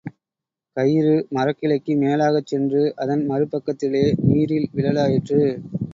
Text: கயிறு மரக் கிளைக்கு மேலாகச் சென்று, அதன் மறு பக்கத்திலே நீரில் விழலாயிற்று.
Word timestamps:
கயிறு 0.77 1.27
மரக் 1.29 1.59
கிளைக்கு 1.59 1.95
மேலாகச் 1.95 2.45
சென்று, 2.45 2.93
அதன் 2.95 3.23
மறு 3.25 3.47
பக்கத்திலே 3.47 4.03
நீரில் 4.23 4.69
விழலாயிற்று. 4.73 5.41